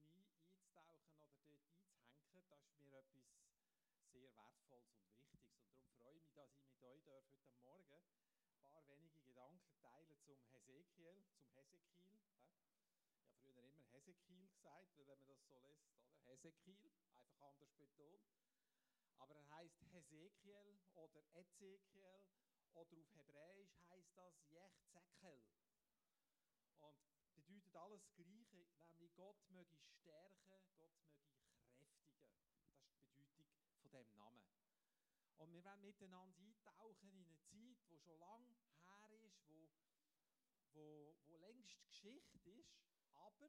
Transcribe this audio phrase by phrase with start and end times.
[0.00, 3.02] drin einzutauchen oder dort einzuhängen, das ist mir etwas sehr
[4.36, 5.52] Wertvolles und Wichtiges.
[5.88, 8.08] Und darum freue ich mich, dass ich mit euch darf heute Morgen
[8.48, 12.20] ein paar wenige Gedanken teilen zum Hesekiel, zum Hesekiel.
[13.20, 16.08] Ich habe früher immer Hesekiel gesagt, weil wenn man das so lässt, oder?
[16.26, 18.22] Hesekiel, einfach anders betont.
[19.18, 22.22] Aber er heißt Hesekiel oder Ezekiel oder
[22.74, 25.38] auf Hebräisch heißt das Jechzekel.
[27.72, 31.88] Bedeutet alles Gleiche, nämlich Gott möge stärken, Gott möge kräftigen.
[32.98, 34.44] Das ist die Bedeutung von dem Namen.
[35.38, 38.44] Und wir werden miteinander eintauchen in eine Zeit, wo schon lang
[38.84, 39.70] her ist, wo,
[40.74, 42.76] wo, wo längst Geschichte ist,
[43.14, 43.48] aber,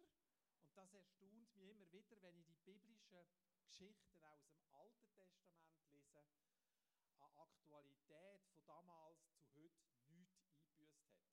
[0.61, 3.27] und das erstaunt mich immer wieder, wenn ich die biblischen
[3.65, 6.23] Geschichten aus dem Alten Testament lese,
[7.19, 11.27] an Aktualität von damals zu heute nichts eingebüßt hat.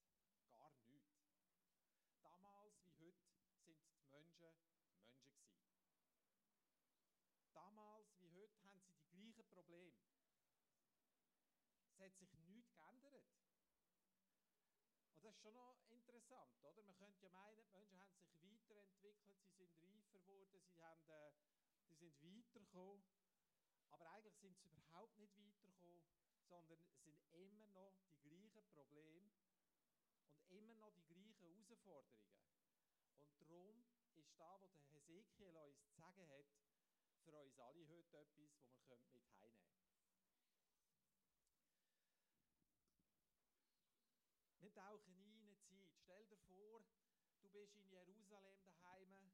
[0.51, 1.21] Gar nichts.
[2.23, 5.51] Damals wie heute sind die Menschen Menschen gewesen.
[7.53, 9.09] Damals wie heute haben sie die
[9.71, 10.03] Probleme.
[11.87, 13.23] Es hat sich nichts geändert.
[15.15, 16.83] Und das ist schon noch interessant, oder?
[16.83, 21.09] Man könnte ja meinen, die Menschen haben sich weiterentwickelt, sie sind reifer geworden, sie, haben,
[21.09, 21.31] äh,
[21.87, 23.05] sie sind weitergekommen.
[23.91, 26.03] Aber eigentlich sind sie überhaupt nicht weitergekommen,
[26.49, 29.31] sondern es sind immer noch die gleichen Probleme
[30.33, 32.35] und immer noch die gleichen Herausforderungen.
[33.19, 36.60] Und darum ist da, was der Hesekiel uns zu sagen hat,
[37.31, 38.51] für uns alle heute etwas,
[38.89, 40.11] was wir mit heimnehmen können.
[44.59, 45.95] Wir tauchen in eine Zeit.
[46.03, 46.83] Stell dir vor,
[47.43, 49.31] du bist in Jerusalem daheim.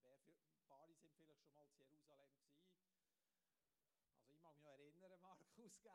[0.00, 2.80] Wer für, ein paar sind vielleicht schon mal in Jerusalem gewesen.
[4.16, 5.92] Also ich mag mich noch erinnern, Markus, gell?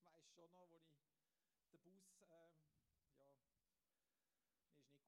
[0.00, 0.96] weiß schon noch, wo ich
[1.68, 2.64] den Bus, ähm,
[3.18, 3.36] ja,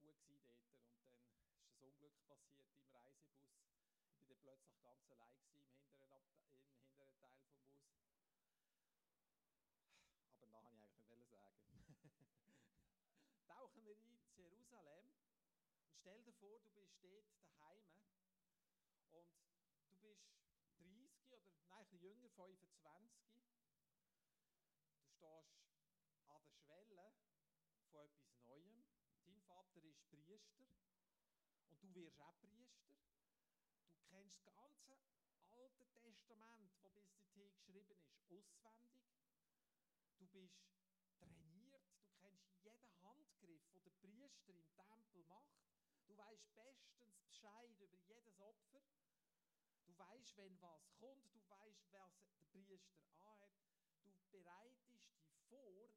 [0.03, 3.77] mir war nicht gut dort und dann ist ein Unglück passiert im Reisebus.
[4.42, 6.23] Plötzlich ganz allein im hinteren,
[6.67, 7.83] im hinteren Teil des Bus.
[10.40, 11.58] Aber da wollte ich eigentlich nicht sagen.
[13.46, 15.11] Tauchen wir in Jerusalem
[15.83, 19.45] und stell dir vor, du bist dort daheim und du bist 30
[19.98, 20.14] oder
[20.79, 21.11] nein,
[21.70, 23.11] ein bisschen jünger, 25.
[25.01, 25.58] Du stehst
[26.29, 27.12] an der Schwelle
[27.91, 28.11] von etwas
[28.46, 28.85] Neuem.
[29.24, 30.68] Dein Vater ist Priester
[31.70, 32.89] und du wirst auch Priester.
[34.11, 34.98] Kennst das ganze
[35.51, 37.96] Alte Testament, das bis dahin geschrieben
[38.29, 39.05] ist, auswendig.
[40.19, 40.67] Du bist
[41.19, 45.58] trainiert, du kennst jeden Handgriff, den der Priester im Tempel macht.
[46.07, 48.83] Du weißt bestens Bescheid über jedes Opfer.
[49.85, 53.51] Du weißt, wenn was kommt, du weißt, was der Priester anhat.
[54.05, 55.91] Du bereitest dich vor,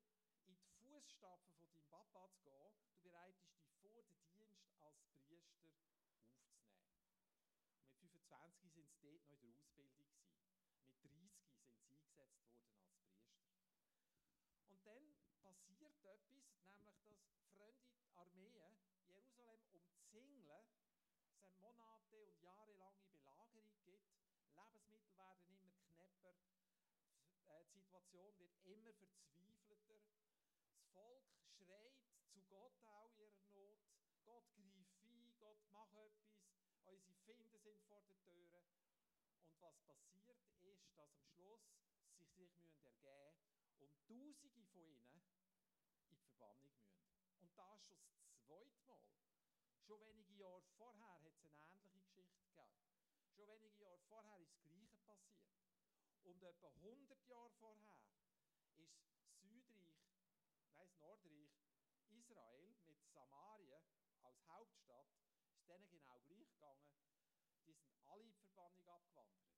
[0.47, 2.73] in die Fußstapfen von deinem Papa zu gehen.
[2.93, 6.31] Du bereitest dich vor, den Dienst als Priester aufzunehmen.
[7.99, 10.21] Und mit 25 sind sie dort noch in der Ausbildung.
[11.01, 11.31] Gewesen.
[11.31, 13.89] Mit 30 sind sie eingesetzt worden als Priester.
[14.69, 15.03] Und dann
[15.41, 20.65] passiert etwas, nämlich dass fremde Armeen Jerusalem umzingeln,
[21.25, 24.05] es eine Monate und jahrelange Belagerung gibt,
[24.53, 26.35] Lebensmittel werden immer knapper,
[27.63, 29.97] die Situation wird immer verzweifelter,
[30.69, 31.23] das Volk
[31.57, 31.95] schreit
[32.29, 33.79] zu Gott auch ihrer Not,
[34.23, 36.37] Gott greift ein, Gott macht etwas,
[36.85, 38.80] unsere Finden sind vor der Tür.
[39.61, 41.61] Was passiert ist, dass am Schluss
[42.17, 43.37] sich sich müssen ergeben
[43.79, 45.21] und Tausende von ihnen
[46.03, 47.05] in die Verbannung müssen.
[47.39, 49.05] Und das schon das zweite Mal.
[49.85, 52.81] Schon wenige Jahre vorher hat es eine ähnliche Geschichte gegeben.
[53.35, 55.51] Schon wenige Jahre vorher ist das Gleiche passiert.
[56.23, 57.97] Und etwa 100 Jahre vorher
[58.75, 59.89] ist Südreich, nein,
[60.75, 61.51] das Nordreich,
[62.09, 63.83] Israel mit Samarien
[64.21, 65.07] als Hauptstadt,
[65.51, 66.91] ist denen genau gleich gegangen.
[67.65, 69.51] Die sind alle in die Verbannung abgewandert.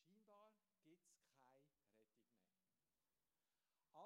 [0.00, 0.54] Scheinbar
[0.84, 2.10] gibt es keine Rettung mehr.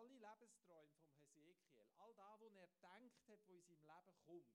[0.04, 4.53] Alle Lebensträume vom Hesekiel, all das, was er denkt hat, was in seinem Leben kommt,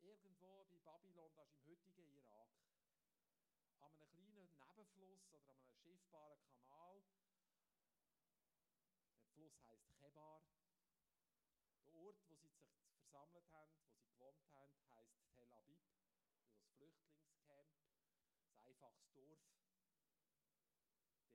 [0.01, 2.49] Irgendwo bei Babylon, das ist im heutigen Irak,
[3.79, 7.03] an einem kleinen Nebenfluss oder an einem schiffbaren Kanal.
[9.17, 10.43] Der Fluss heißt Chebar.
[11.85, 15.81] Der Ort, wo sie sich versammelt haben, wo sie gewohnt haben, heißt Tel Aviv,
[16.29, 17.73] also das Flüchtlingscamp,
[18.63, 19.39] ein einfaches Dorf.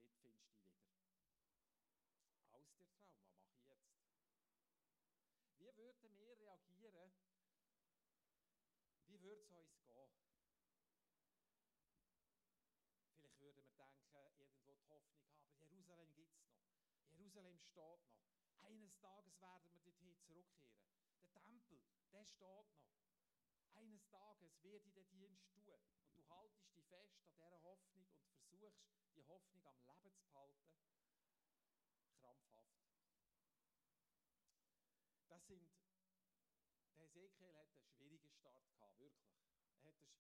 [0.01, 1.07] Dort findest du dich wieder.
[2.51, 4.43] Aus der Traum, was mache ich jetzt?
[5.59, 7.13] Wie würden wir reagieren?
[9.07, 10.11] Wie würde es uns gehen?
[13.15, 15.15] Vielleicht würden wir denken, irgendwo die Hoffnung haben,
[15.57, 16.67] Jerusalem gibt es noch.
[17.13, 18.27] Jerusalem steht noch.
[18.63, 20.83] Eines Tages werden wir dorthin zurückkehren.
[21.21, 21.79] Der Tempel,
[22.11, 22.91] der steht noch.
[23.75, 26.06] Eines Tages werde ich den Dienst tun.
[26.89, 28.83] Fest an dieser Hoffnung und versuchst,
[29.15, 30.67] die Hoffnung am Leben zu behalten.
[32.19, 32.77] Krampfhaft.
[35.29, 35.69] Das sind,
[36.97, 39.35] der Ezekiel hat einen schwierigen Start gehabt, wirklich.
[39.69, 40.15] Er hat, einen,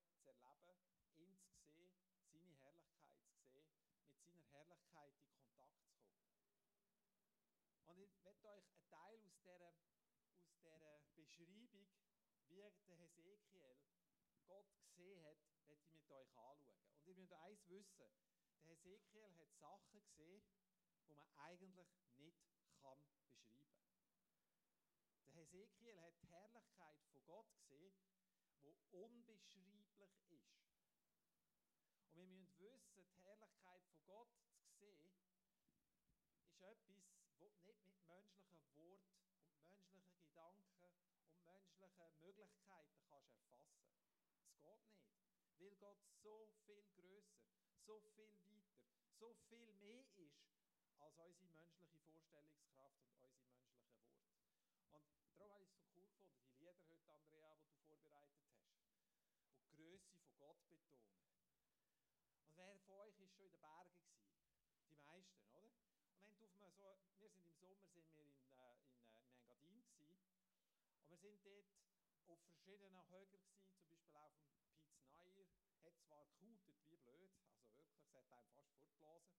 [0.08, 3.78] nicht danach, ihn in unserem Leben zu erleben, ihn zu sehen, seine Herrlichkeit zu sehen,
[4.34, 6.26] mit seiner Herrlichkeit in Kontakt zu kommen.
[7.86, 9.76] Und ich möchte euch einen Teil aus dieser,
[10.40, 12.01] aus dieser Beschreibung,
[12.52, 13.78] wie der Hesekiel
[14.46, 16.76] Gott gesehen hat, möchte ich mit euch anschauen.
[16.96, 18.12] Und ihr müsst eins wissen,
[18.64, 20.44] der Hesekiel hat Sachen gesehen,
[21.08, 21.88] die man eigentlich
[22.18, 22.44] nicht
[22.82, 24.04] kann beschreiben kann.
[25.34, 27.96] Der Hesekiel hat die Herrlichkeit von Gott gesehen,
[28.62, 30.62] die unbeschreiblich ist.
[32.04, 35.56] Und wir müssen wissen, die Herrlichkeit von Gott zu sehen, ist etwas,
[36.60, 41.11] was nicht mit menschlichen Worten und menschlichen Gedanken
[41.82, 43.82] menschlichen Möglichkeiten kannst erfassen.
[44.46, 45.10] Es geht nicht,
[45.58, 47.50] weil Gott so viel größer,
[47.86, 48.78] so viel weiter,
[49.20, 50.46] so viel mehr ist
[51.00, 55.10] als unsere menschliche Vorstellungskraft und unsere menschlichen Worte.
[55.26, 58.46] Und darum habe ich es so cool gefunden, die Lieder heute, Andrea, die du vorbereitet
[58.46, 58.70] hast,
[59.42, 61.18] die die Größe von Gott betonen.
[62.46, 64.38] Und wer von euch ist schon in den Bergen gewesen?
[64.90, 65.74] Die meisten, oder?
[66.14, 68.76] Und wenn du auf so, wir sind im Sommer sind wir in, in, äh,
[69.10, 70.22] in Engadin gewesen,
[71.02, 71.70] und wir sind dort
[72.28, 75.46] auf verschiedenen Höhen gewesen, zum Beispiel auf dem Piz Neuer,
[75.84, 79.38] hat zwar gekutet wie blöd, also wirklich, es hat einem fast fortgeblasen.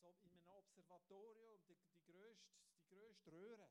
[0.00, 3.70] so in einem Observatorium, die, die, grösste, die grösste Röhre,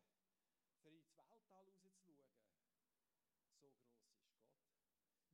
[0.81, 2.29] für ins Weltall rauszuschauen,
[3.59, 4.35] so groß ist Gott.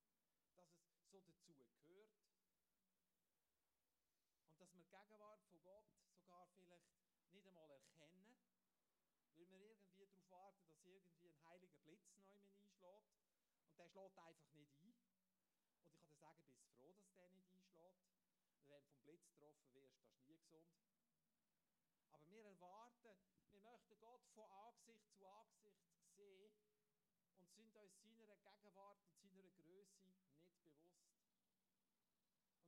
[0.56, 2.14] Dass es so dazu gehört.
[4.50, 6.90] Und dass wir Gegenwart von Gott sogar vielleicht
[7.32, 8.36] nicht einmal erkennen,
[9.36, 13.14] weil wir irgendwie darauf warten, dass irgendwie ein heiliger Blitz neu einschlägt.
[13.70, 14.98] Und der schlägt einfach nicht ein.
[15.70, 18.02] Und ich kann dir sagen, bist froh, dass der nicht einschlägt.
[18.68, 20.74] Wenn du vom Blitz getroffen wirst, das ist nie gesund.
[22.12, 23.16] Aber wir erwarten,
[23.52, 25.78] wir möchten Gott von Angesicht zu Angesicht
[26.16, 26.54] sehen
[27.38, 30.26] und sind uns seiner Gegenwart und seiner Größe nicht
[30.64, 31.00] bewusst.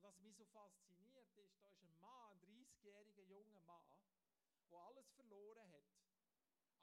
[0.01, 3.89] Und mich so fasziniert ist, da ist ein Mann, ein 30-jähriger junger Mann,
[4.69, 5.83] der alles verloren hat,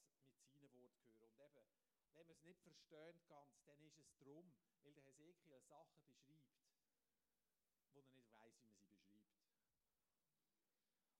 [0.60, 1.68] mit seinen Worten hören.
[1.70, 4.51] Und eben, wenn wir es nicht verstehen ganz, dann ist es drum,
[4.84, 6.51] weil der Hesekiel Sachen beschreibt,
[7.91, 9.62] wo er nicht weiß, wie man sie beschreibt.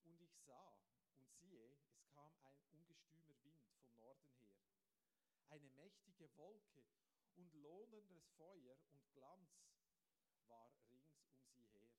[0.04, 0.76] Und ich sah
[1.18, 4.60] und siehe, es kam ein ungestümer Wind vom Norden her,
[5.50, 6.84] eine mächtige Wolke
[7.36, 9.50] und lohnendes Feuer und Glanz
[10.48, 11.96] war rings um sie her.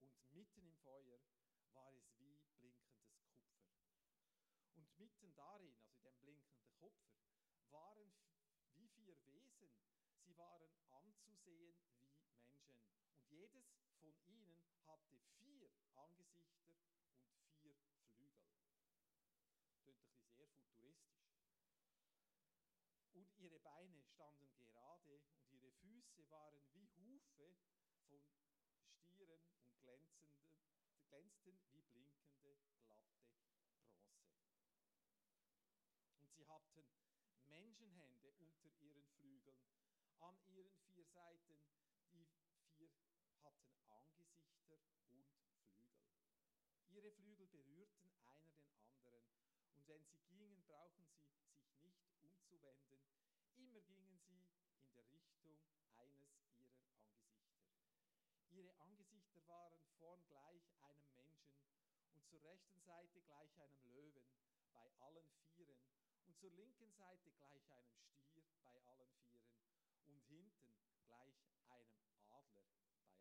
[0.00, 1.20] Und mitten im Feuer
[1.72, 3.66] war es wie blinkendes Kupfer.
[4.74, 7.16] Und mitten darin, also in dem blinkenden Kupfer,
[7.72, 8.12] waren
[8.74, 9.70] wie vier Wesen.
[10.22, 12.62] Sie waren anzusehen wie Menschen.
[13.08, 16.76] Und jedes von ihnen hatte vier Angesichter
[17.28, 17.74] und vier
[18.14, 18.50] Flügel.
[19.82, 21.36] Klingt ein bisschen sehr futuristisch.
[23.12, 27.56] Und ihre Beine standen gerade und ihre Füße waren wie Hufe
[28.08, 29.40] von Stieren
[30.88, 33.76] und glänzten wie blinkende, glatte Bronze.
[36.18, 37.05] Und sie hatten
[37.56, 39.64] Menschenhände unter ihren Flügeln.
[40.20, 41.56] An ihren vier Seiten,
[42.12, 42.28] die
[42.76, 42.90] vier
[43.42, 45.40] hatten Angesichter und Flügel.
[46.90, 49.24] Ihre Flügel berührten einer den anderen,
[49.72, 53.00] und wenn sie gingen, brauchen sie sich nicht umzuwenden.
[53.56, 54.44] Immer gingen sie
[54.84, 55.56] in der Richtung
[55.96, 57.40] eines ihrer Angesichter.
[58.50, 61.56] Ihre Angesichter waren vorn gleich einem Menschen
[62.12, 64.28] und zur rechten Seite gleich einem Löwen
[64.72, 65.95] bei allen Vieren
[66.40, 69.56] zur linken Seite gleich einem Stier bei allen Vieren
[70.06, 73.16] und hinten gleich einem Adler bei allen Vieren.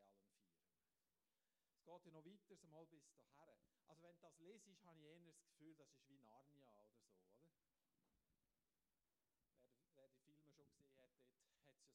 [1.71, 3.57] Es geht ja noch weiter, so mal bis daher.
[3.87, 6.89] Also wenn du das lesest, habe ich eher das Gefühl, das ist wie Narnia oder
[6.89, 7.39] so, oder?
[9.93, 11.37] Wer, wer die Filme schon gesehen hat,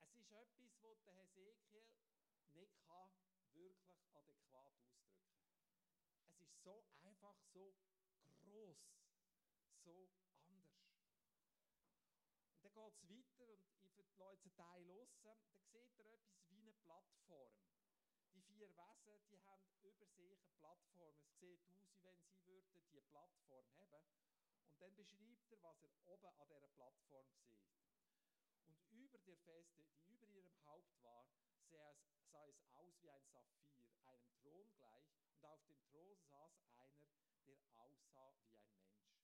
[0.00, 1.88] es ist etwas, was der Hesekiel
[2.54, 3.27] nicht kann
[3.58, 5.52] wirklich adäquat ausdrücken.
[6.26, 7.74] Es ist so einfach, so
[8.42, 8.78] groß,
[9.84, 10.08] so
[10.46, 10.88] anders.
[12.62, 15.08] Und dann geht es weiter und ich verlasse einen Teil raus.
[15.22, 15.38] Dann
[15.72, 17.52] sieht er etwas wie eine Plattform.
[18.34, 21.16] Die vier Wesen, die haben über sich eine Plattform.
[21.24, 24.04] Es sieht aus, wie wenn sie würden die Plattform haben.
[24.70, 27.66] Und dann beschreibt er, was er oben an dieser Plattform sieht.
[28.64, 31.26] Und über der Feste, die über ihrem Haupt war,
[31.70, 32.62] sah es, sah es
[33.00, 37.10] wie ein Saphir, einem Thron gleich, und auf dem Thron saß einer,
[37.46, 39.14] der aussah wie ein Mensch.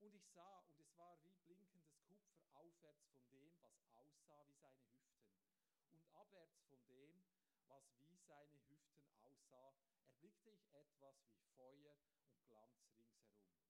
[0.00, 4.54] Und ich sah, und es war wie blinkendes Kupfer aufwärts von dem, was aussah wie
[4.56, 5.46] seine Hüften,
[5.92, 7.22] und abwärts von dem,
[7.68, 11.96] was wie seine Hüften aussah, erblickte ich etwas wie Feuer
[12.28, 13.62] und Glanz ringsherum.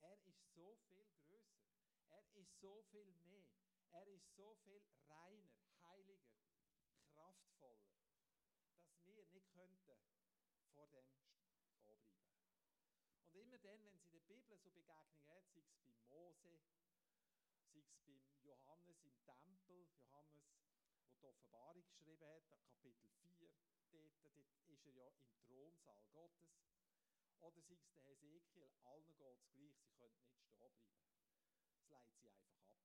[0.00, 1.62] Er ist so viel größer.
[2.08, 3.46] Er ist so viel mehr.
[3.92, 6.42] Er ist so viel reiner, heiliger,
[7.12, 7.92] kraftvoller,
[8.82, 10.19] dass wir nicht könnten
[10.74, 12.14] vor dem anbleiben.
[13.24, 16.58] Und immer dann, wenn sie in der Bibel so Begegnungen hat, sei es bei Mose,
[17.72, 20.50] sei es beim Johannes im Tempel, Johannes,
[21.08, 26.70] wo die Offenbarung geschrieben hat, Kapitel 4, dort, dort ist er ja im Thronsaal Gottes.
[27.40, 31.10] Oder sei es der Hesekiel, allen geht es gleich, sie können nicht stehen bleiben.
[31.74, 32.84] Es leitet sie einfach ab.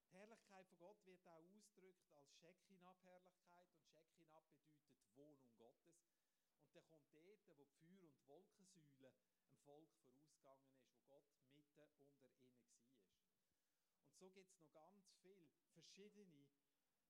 [0.00, 1.44] Die Herrlichkeit von Gott wird auch
[1.76, 6.00] ausgedrückt als Shekinah-Herrlichkeit und Shekinah bedeutet Wohnung Gottes.
[6.64, 9.12] Und dann kommt dort, wo die Feuer- und Wolkensäule
[9.66, 9.90] Volk
[10.30, 13.26] vorausgegangen ist, wo Gott mitten unter ihnen war.
[14.06, 16.46] Und so gibt es noch ganz viele verschiedene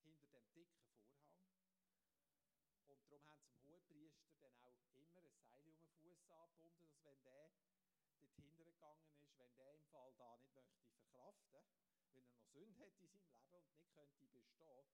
[0.00, 1.36] hinter dem dicken Vorhang.
[2.86, 7.04] Und darum haben dem Hohepriester dann auch immer ein Seil um den Fuß angebunden, dass
[7.04, 7.52] wenn der dort
[8.16, 11.81] hintergegangen ist, wenn der im Fall da nicht möchte verkraften, er noch
[12.52, 14.86] Sünde hat in seinem Leben und nicht könnte bestehen,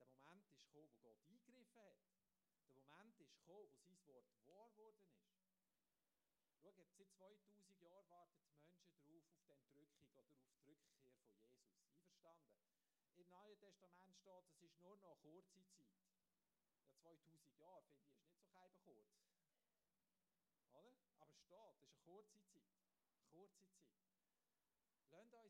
[0.00, 1.92] der Moment, gekommen, wo Gott eingegriffen hat.
[2.72, 5.28] Der Moment ist gekommen, wo sein Wort wahr geworden ist.
[6.56, 11.04] Schaut, seit 2000 Jahren warten die Menschen darauf, auf die Entrückung oder auf die Rückkehr
[11.04, 11.36] von Jesus.
[11.92, 12.56] Einverstanden?
[13.12, 16.00] Im Neuen Testament steht, es ist nur noch kurze Zeit.
[16.80, 19.12] Ja, 2000 Jahre, finde ich, ist nicht so kurz.
[20.72, 20.96] Oder?
[21.20, 22.72] Aber es steht, es ist eine kurze Zeit.
[23.30, 23.97] Kurze Zeit.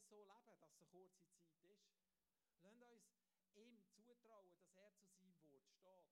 [0.09, 1.85] So leben, dass es eine kurze Zeit ist.
[2.63, 3.05] Lasst uns
[3.55, 6.09] ihm zutrauen, dass er zu seinem Wort steht.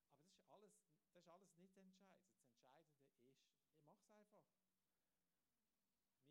[0.00, 0.72] Aber das ist alles,
[1.12, 2.32] das ist alles nicht entscheidend.
[2.40, 3.20] Das Entscheidende ist,
[3.68, 4.40] ich mache es einfach.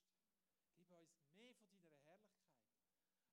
[0.77, 2.63] Gib uns mehr von deiner Herrlichkeit.